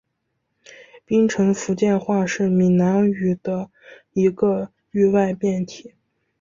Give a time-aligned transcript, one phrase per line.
[1.05, 3.69] 槟城福建话是闽南语的
[4.13, 5.93] 一个域外变体。